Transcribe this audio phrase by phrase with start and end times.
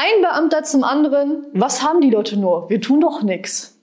[0.00, 2.70] Ein Beamter zum anderen, was haben die Leute nur?
[2.70, 3.77] Wir tun doch nichts.